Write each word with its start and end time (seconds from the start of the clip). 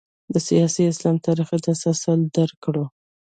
د 0.33 0.35
سیاسي 0.47 0.83
اسلام 0.87 1.15
تاریخي 1.27 1.57
تسلسل 1.67 2.19
درک 2.35 2.55
کړو. 2.65 2.85